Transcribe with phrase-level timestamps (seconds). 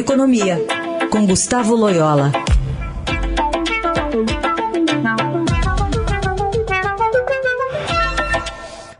[0.00, 0.56] Economia,
[1.12, 2.32] com Gustavo Loyola.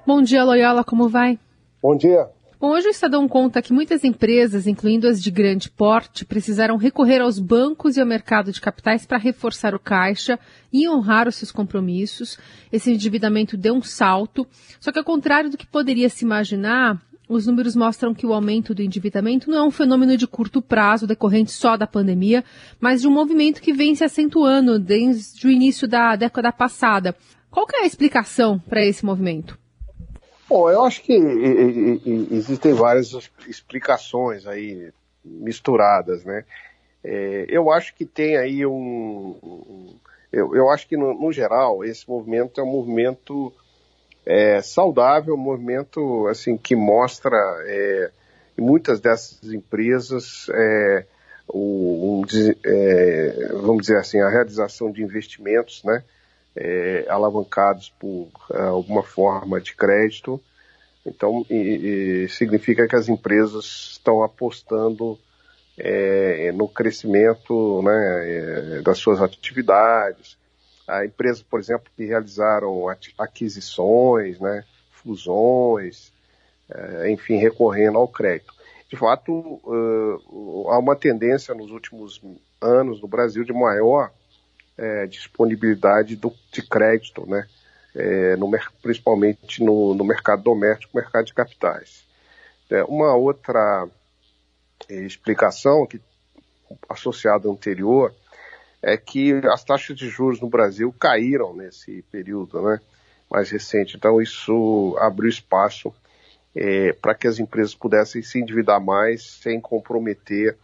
[0.07, 1.39] Bom dia, Loyola, como vai?
[1.83, 2.29] Bom dia.
[2.61, 7.23] Bom, hoje o Estadão conta que muitas empresas, incluindo as de grande porte, precisaram recorrer
[7.23, 10.39] aos bancos e ao mercado de capitais para reforçar o caixa
[10.71, 12.39] e honrar os seus compromissos.
[12.71, 14.46] Esse endividamento deu um salto,
[14.79, 17.01] só que ao contrário do que poderia se imaginar,
[17.31, 21.07] os números mostram que o aumento do endividamento não é um fenômeno de curto prazo
[21.07, 22.45] decorrente só da pandemia,
[22.80, 27.15] mas de um movimento que vem se acentuando desde o início da década passada.
[27.48, 29.57] Qual é a explicação para esse movimento?
[30.48, 31.12] Bom, eu acho que
[32.33, 33.12] existem várias
[33.47, 34.91] explicações aí
[35.24, 36.45] misturadas, né?
[37.05, 39.95] É, eu acho que tem aí um.
[40.33, 43.52] eu, acho que, no, geral, esse movimento é um movimento
[44.24, 48.10] é, saudável, um movimento assim, que mostra é,
[48.59, 51.06] muitas dessas empresas é,
[51.48, 52.24] o, um,
[52.65, 56.02] é, vamos dizer assim, a realização de investimentos, né?
[56.57, 60.41] é, alavancados por é, alguma forma de crédito.
[61.04, 65.19] Então, e, e significa que as empresas estão apostando
[65.78, 70.37] é, no crescimento né, das suas atividades.
[70.91, 72.87] Há empresas, por exemplo, que realizaram
[73.19, 76.12] aquisições, né, fusões,
[76.69, 78.53] é, enfim, recorrendo ao crédito.
[78.88, 82.21] De fato, uh, há uma tendência nos últimos
[82.60, 84.10] anos no Brasil de maior
[84.77, 87.47] é, disponibilidade de crédito, né?
[88.82, 92.04] Principalmente no, mercado doméstico, mercado de capitais.
[92.71, 93.87] É, uma outra
[94.88, 96.00] explicação que
[96.88, 98.15] associada ao anterior
[98.82, 102.81] é que as taxas de juros no Brasil caíram nesse período, né?
[103.31, 103.97] Mais recente.
[103.97, 105.92] Então isso abriu espaço
[106.54, 110.56] é, para que as empresas pudessem se endividar mais sem comprometer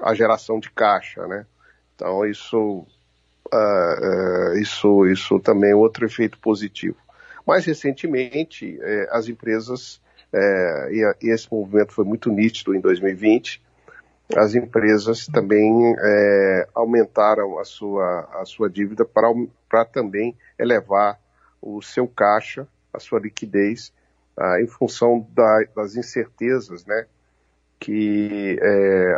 [0.00, 1.46] a geração de caixa, né?
[1.94, 2.86] Então isso
[3.52, 6.96] uh, uh, isso, isso também é outro efeito positivo.
[7.46, 12.80] Mais recentemente, eh, as empresas, eh, e, a, e, esse movimento foi muito nítido em
[12.80, 13.62] 2020,
[14.36, 21.18] as empresas também eh, aumentaram a sua, a sua dívida para, também elevar
[21.62, 23.92] o seu caixa, a sua liquidez,
[24.36, 27.06] ah, em função da, das incertezas né,
[27.80, 28.58] que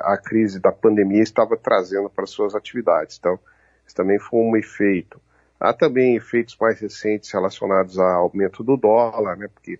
[0.04, 3.18] a crise da pandemia estava trazendo para suas atividades.
[3.18, 3.38] Então,
[3.86, 5.20] isso também foi um efeito.
[5.58, 9.78] Há também efeitos mais recentes relacionados ao aumento do dólar, né, porque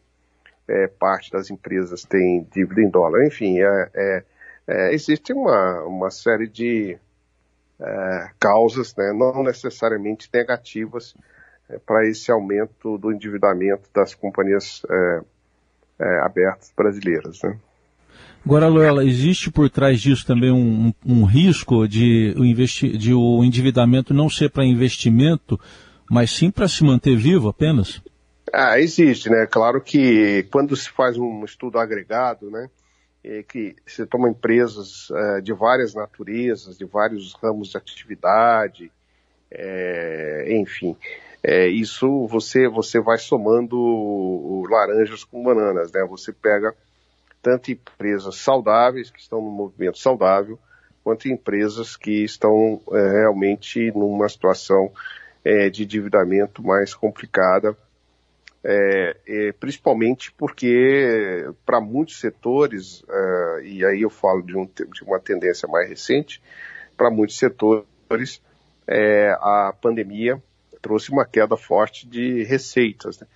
[0.69, 3.25] é, parte das empresas tem dívida em dólar.
[3.27, 4.25] Enfim, é,
[4.71, 6.97] é, é existe uma, uma série de
[7.81, 11.15] é, causas, né, não necessariamente negativas,
[11.69, 14.83] é, para esse aumento do endividamento das companhias
[16.23, 17.43] abertas brasileiras.
[17.43, 17.59] Né.
[18.45, 23.45] Agora, Loela, existe por trás disso também um, um risco de o, investi de o
[23.45, 25.61] endividamento não ser para investimento,
[26.11, 28.03] mas sim para se manter vivo apenas?
[28.53, 29.47] Ah, existe, né?
[29.47, 32.80] Claro que quando se faz um estudo agregado, né, é
[33.49, 38.91] que você toma empresas é, de várias naturezas, de vários ramos de atividade,
[39.51, 40.97] é, enfim,
[41.43, 46.05] é, isso você você vai somando laranjas com bananas, né?
[46.09, 46.75] Você pega
[47.43, 50.59] tanto empresas saudáveis, que estão no movimento saudável,
[51.03, 54.93] quanto empresas que estão é, realmente numa situação
[55.45, 57.77] é, de endividamento mais complicada,
[58.63, 65.03] é, é principalmente porque para muitos setores, é, e aí eu falo de, um, de,
[65.03, 66.43] uma tendência mais recente,
[66.97, 68.43] para muitos setores
[68.87, 70.43] é, a pandemia
[70.83, 73.21] trouxe uma queda forte de receitas.
[73.21, 73.27] Né?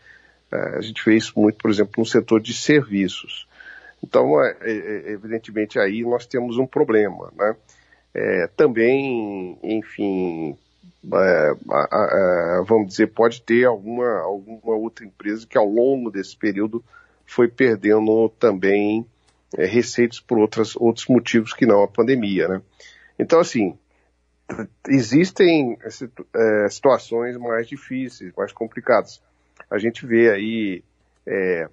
[0.77, 3.49] a gente vê isso muito, por exemplo, no setor de serviços.
[4.05, 7.33] Então, é, é, é, evidentemente, aí nós temos um problema.
[7.35, 7.57] Né?
[8.15, 10.57] É, também, enfim,
[11.13, 11.55] é,
[12.67, 16.85] vamos dizer, pode ter alguma, alguma outra empresa que ao longo desse período
[17.27, 19.07] foi perdendo também
[19.57, 22.49] é, receitas por outras, outros motivos que não a pandemia.
[22.49, 22.63] Né?
[23.19, 23.77] Então, assim,
[24.89, 25.77] existem
[26.35, 29.23] é, situações mais difíceis, mais complicadas.
[29.71, 30.85] A gente vê aí
[31.27, 31.69] é,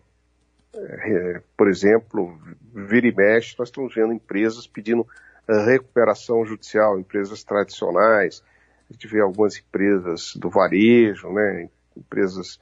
[0.74, 2.40] é, por exemplo,
[2.74, 5.06] vira e mexe, nós estamos vendo empresas pedindo
[5.48, 8.42] eh, recuperação judicial, empresas tradicionais,
[8.90, 12.60] a gente vê algumas empresas do varejo, né, empresas,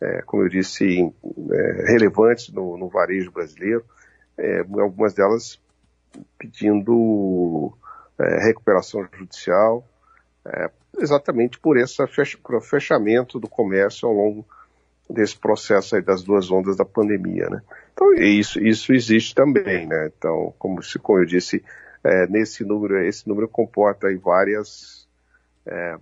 [0.00, 1.12] é, como eu disse,
[1.52, 3.84] é, relevantes no, no, varejo brasileiro,
[4.36, 5.60] é, algumas delas
[6.38, 7.72] pedindo
[8.40, 9.86] recuperação judicial,
[10.98, 12.02] exatamente por esse
[12.62, 14.44] fechamento do comércio ao longo
[15.08, 17.62] desse processo aí das duas ondas da pandemia, né?
[17.92, 20.10] Então isso, isso existe também, né?
[20.16, 21.64] Então, como, se, como eu disse,
[22.04, 25.08] é, nesse número, esse número comporta aí várias
[25.66, 25.96] é,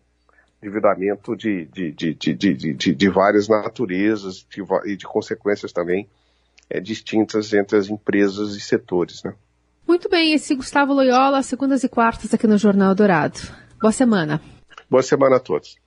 [0.66, 6.08] endividamento de, de, de, de, de, de, várias naturezas de, e de consequências também
[6.68, 9.22] é, distintas entre as empresas e setores.
[9.22, 9.32] Né?
[9.86, 13.38] Muito bem, esse Gustavo Loyola, segundas e quartas aqui no Jornal Dourado.
[13.80, 14.40] Boa semana.
[14.90, 15.76] Boa semana a todos.